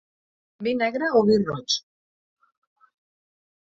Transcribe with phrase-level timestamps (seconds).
[0.67, 1.79] Vi negre o vi roig.